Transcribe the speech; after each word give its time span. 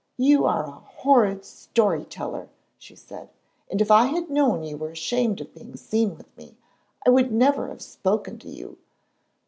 "You 0.17 0.47
are 0.47 0.63
a 0.65 0.71
horrid 0.71 1.45
story 1.45 2.05
teller," 2.05 2.49
she 2.79 2.95
said, 2.95 3.29
"and 3.69 3.79
if 3.81 3.91
I 3.91 4.05
had 4.07 4.31
known 4.31 4.63
you 4.63 4.75
were 4.75 4.89
ashamed 4.89 5.39
of 5.41 5.53
being 5.53 5.77
seen 5.77 6.17
with 6.17 6.35
me, 6.35 6.57
I 7.07 7.15
should 7.15 7.31
never 7.31 7.67
have 7.67 7.83
spoken 7.83 8.39
to 8.39 8.49
you. 8.49 8.79